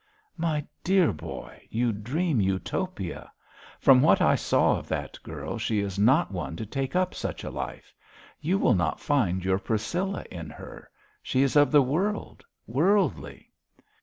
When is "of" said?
4.79-4.87, 11.55-11.69